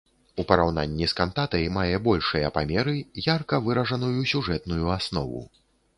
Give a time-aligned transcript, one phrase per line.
[0.43, 2.95] У параўнанні з кантатай мае большыя памеры,
[3.35, 5.45] ярка выражаную сюжэтную аснову.